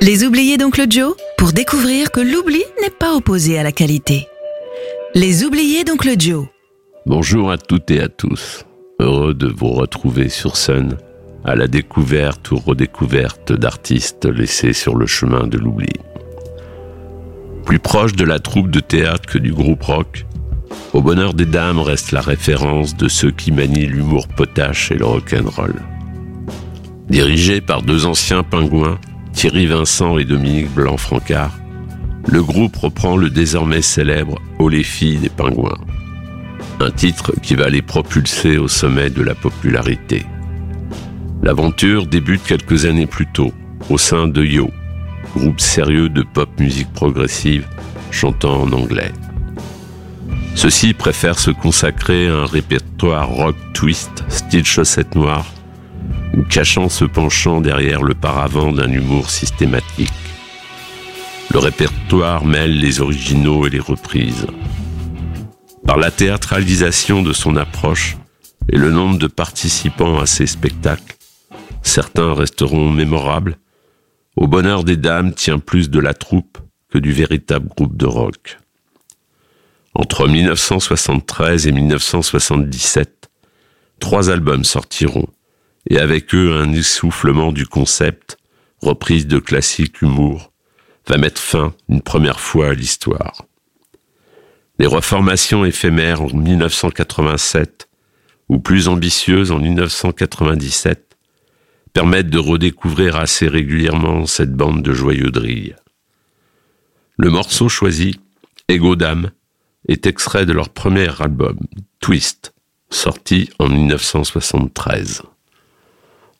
Les 0.00 0.24
oubliés 0.24 0.56
d'Oncle 0.56 0.86
Joe 0.88 1.16
pour 1.36 1.52
découvrir 1.52 2.12
que 2.12 2.20
l'oubli 2.20 2.62
n'est 2.80 2.90
pas 2.90 3.14
opposé 3.14 3.58
à 3.58 3.64
la 3.64 3.72
qualité. 3.72 4.28
Les 5.14 5.44
oubliés 5.44 5.82
d'Oncle 5.82 6.14
Joe. 6.16 6.46
Bonjour 7.04 7.50
à 7.50 7.58
toutes 7.58 7.90
et 7.90 8.00
à 8.00 8.08
tous. 8.08 8.64
Heureux 9.00 9.34
de 9.34 9.48
vous 9.48 9.70
retrouver 9.70 10.28
sur 10.28 10.56
Sun 10.56 10.96
à 11.44 11.56
la 11.56 11.66
découverte 11.66 12.52
ou 12.52 12.58
redécouverte 12.58 13.52
d'artistes 13.52 14.26
laissés 14.26 14.72
sur 14.72 14.94
le 14.94 15.06
chemin 15.06 15.48
de 15.48 15.58
l'oubli. 15.58 15.92
Plus 17.66 17.80
proche 17.80 18.12
de 18.12 18.24
la 18.24 18.38
troupe 18.38 18.70
de 18.70 18.80
théâtre 18.80 19.28
que 19.28 19.38
du 19.38 19.52
groupe 19.52 19.82
rock, 19.82 20.26
Au 20.92 21.02
bonheur 21.02 21.34
des 21.34 21.46
dames 21.46 21.80
reste 21.80 22.12
la 22.12 22.20
référence 22.20 22.96
de 22.96 23.08
ceux 23.08 23.30
qui 23.30 23.50
manient 23.50 23.86
l'humour 23.86 24.28
potache 24.28 24.92
et 24.92 24.96
le 24.96 25.06
rock'n'roll. 25.06 25.74
Dirigé 27.08 27.60
par 27.60 27.82
deux 27.82 28.06
anciens 28.06 28.42
pingouins, 28.42 28.98
Thierry 29.38 29.66
Vincent 29.66 30.18
et 30.18 30.24
Dominique 30.24 30.74
Blanc-Francard, 30.74 31.56
le 32.26 32.42
groupe 32.42 32.74
reprend 32.74 33.16
le 33.16 33.30
désormais 33.30 33.82
célèbre 33.82 34.42
Oh 34.58 34.68
les 34.68 34.82
filles 34.82 35.18
des 35.18 35.28
pingouins, 35.28 35.78
un 36.80 36.90
titre 36.90 37.32
qui 37.40 37.54
va 37.54 37.68
les 37.68 37.80
propulser 37.80 38.58
au 38.58 38.66
sommet 38.66 39.10
de 39.10 39.22
la 39.22 39.36
popularité. 39.36 40.26
L'aventure 41.40 42.08
débute 42.08 42.42
quelques 42.42 42.84
années 42.84 43.06
plus 43.06 43.28
tôt, 43.32 43.52
au 43.90 43.96
sein 43.96 44.26
de 44.26 44.44
Yo, 44.44 44.72
groupe 45.36 45.60
sérieux 45.60 46.08
de 46.08 46.22
pop 46.22 46.50
musique 46.58 46.92
progressive 46.92 47.68
chantant 48.10 48.62
en 48.62 48.72
anglais. 48.72 49.12
Ceux-ci 50.56 50.94
préfèrent 50.94 51.38
se 51.38 51.52
consacrer 51.52 52.26
à 52.26 52.38
un 52.38 52.44
répertoire 52.44 53.28
rock 53.28 53.54
twist, 53.72 54.24
style 54.28 54.66
chaussettes 54.66 55.14
noires, 55.14 55.46
cachant 56.48 56.88
ce 56.88 57.04
penchant 57.04 57.60
derrière 57.60 58.02
le 58.02 58.14
paravent 58.14 58.72
d'un 58.72 58.90
humour 58.90 59.30
systématique. 59.30 60.12
Le 61.50 61.58
répertoire 61.58 62.44
mêle 62.44 62.78
les 62.78 63.00
originaux 63.00 63.66
et 63.66 63.70
les 63.70 63.78
reprises. 63.78 64.46
Par 65.86 65.96
la 65.96 66.10
théâtralisation 66.10 67.22
de 67.22 67.32
son 67.32 67.56
approche 67.56 68.16
et 68.70 68.76
le 68.76 68.90
nombre 68.90 69.18
de 69.18 69.26
participants 69.26 70.18
à 70.18 70.26
ses 70.26 70.46
spectacles, 70.46 71.16
certains 71.82 72.34
resteront 72.34 72.90
mémorables. 72.90 73.56
Au 74.36 74.46
bonheur 74.46 74.84
des 74.84 74.96
dames 74.96 75.32
tient 75.32 75.58
plus 75.58 75.90
de 75.90 75.98
la 75.98 76.14
troupe 76.14 76.58
que 76.90 76.98
du 76.98 77.12
véritable 77.12 77.68
groupe 77.68 77.96
de 77.96 78.06
rock. 78.06 78.58
Entre 79.94 80.28
1973 80.28 81.66
et 81.66 81.72
1977, 81.72 83.30
trois 83.98 84.30
albums 84.30 84.64
sortiront, 84.64 85.26
et 85.88 85.98
avec 85.98 86.34
eux 86.34 86.54
un 86.54 86.72
essoufflement 86.72 87.50
du 87.50 87.66
concept, 87.66 88.38
reprise 88.80 89.26
de 89.26 89.38
classiques 89.38 90.02
humour, 90.02 90.52
va 91.06 91.16
mettre 91.16 91.40
fin 91.40 91.74
une 91.88 92.02
première 92.02 92.40
fois 92.40 92.68
à 92.68 92.74
l'histoire. 92.74 93.44
Les 94.78 94.86
reformations 94.86 95.64
éphémères 95.64 96.22
en 96.22 96.32
1987 96.32 97.88
ou 98.48 98.60
plus 98.60 98.88
ambitieuses 98.88 99.50
en 99.50 99.58
1997 99.58 101.16
permettent 101.92 102.30
de 102.30 102.38
redécouvrir 102.38 103.16
assez 103.16 103.48
régulièrement 103.48 104.26
cette 104.26 104.52
bande 104.52 104.82
de 104.82 104.92
joyeux 104.92 105.30
drilles. 105.30 105.74
Le 107.16 107.30
morceau 107.30 107.68
choisi, 107.68 108.20
Ego 108.68 108.94
d'âme, 108.94 109.30
est 109.88 110.06
extrait 110.06 110.46
de 110.46 110.52
leur 110.52 110.68
premier 110.68 111.10
album, 111.20 111.58
Twist, 112.00 112.52
sorti 112.90 113.50
en 113.58 113.68
1973. 113.68 115.22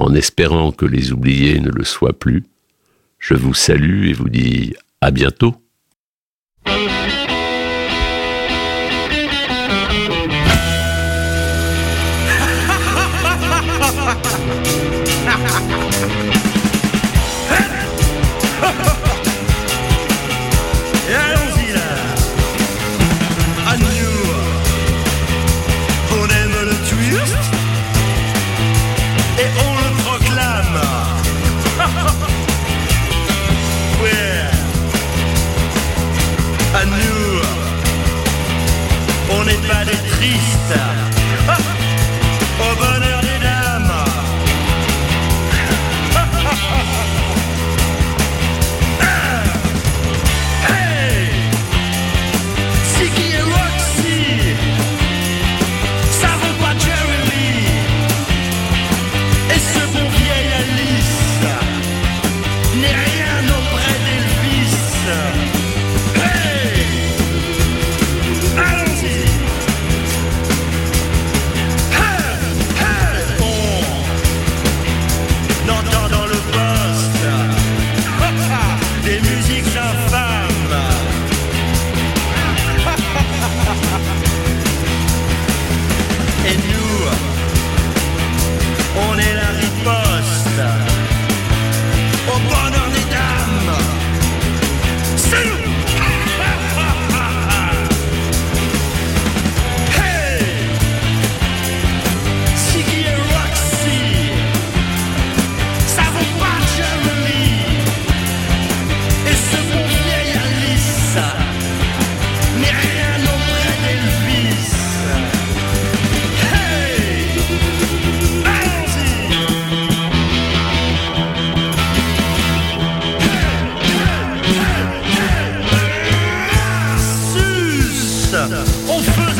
En 0.00 0.14
espérant 0.14 0.72
que 0.72 0.86
les 0.86 1.12
oubliés 1.12 1.60
ne 1.60 1.68
le 1.68 1.84
soient 1.84 2.18
plus, 2.18 2.44
je 3.18 3.34
vous 3.34 3.52
salue 3.52 4.06
et 4.06 4.14
vous 4.14 4.30
dis 4.30 4.72
à 5.02 5.10
bientôt. 5.10 5.54
Yeah. 40.70 41.09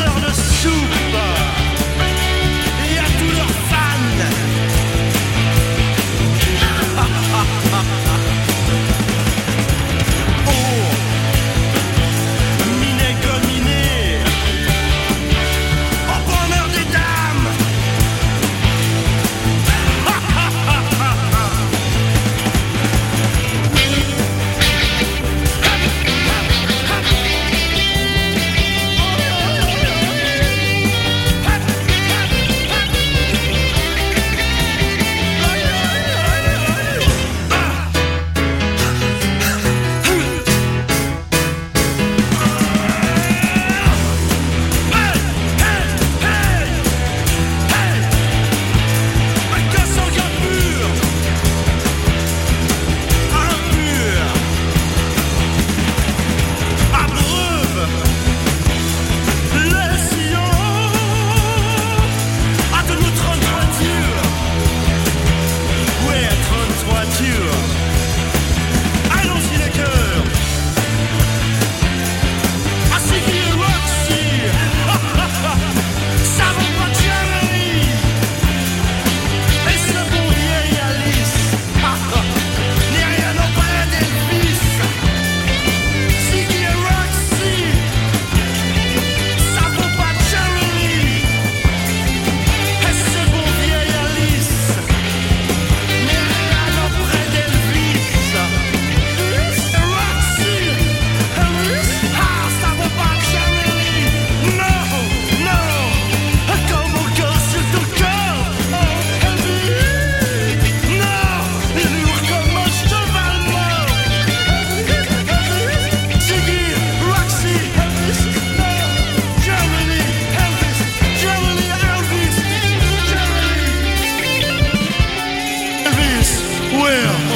odeur 0.00 0.20
de 0.20 0.34
soupe 0.34 1.09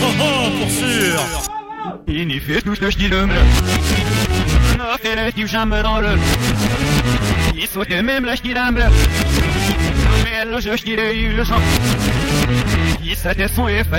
Son 0.00 0.12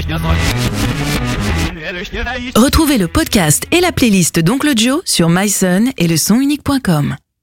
bien 0.08 0.18
Retrouvez 2.56 2.98
le 2.98 3.08
podcast 3.08 3.66
et 3.72 3.82
la 3.82 3.92
playlist 3.92 4.40
d'Oncle 4.40 4.74
Joe 4.76 5.02
sur 5.06 5.30
myson 5.30 5.92
et 5.98 6.08
le 6.08 6.18
sonunique.com. 6.18 7.16